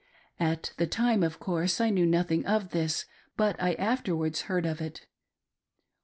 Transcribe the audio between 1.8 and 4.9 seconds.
knew nothing of this, but I afterwards heard of